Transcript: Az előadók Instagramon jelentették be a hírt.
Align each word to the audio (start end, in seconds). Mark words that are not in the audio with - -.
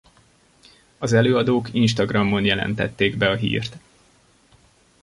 Az 0.97 1.13
előadók 1.13 1.73
Instagramon 1.73 2.45
jelentették 2.45 3.17
be 3.17 3.29
a 3.29 3.35
hírt. 3.35 3.77